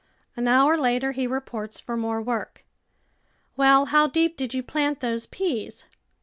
[0.35, 2.65] An hour later he reports for more work."
[3.55, 5.85] Well, how deep did you plant those peas?